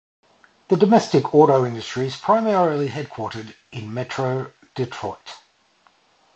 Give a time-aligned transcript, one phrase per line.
[0.69, 5.35] The domestic auto industry is primarily headquartered in Metro Detroit.